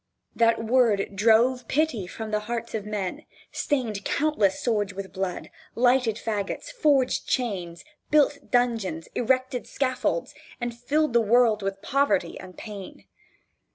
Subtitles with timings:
[0.35, 6.15] That word drove pity from the hearts of men, stained countless swords with blood, lighted
[6.15, 13.05] fagots, forged chains, built dungeons, erected scaffolds, and filled the world with poverty and pain.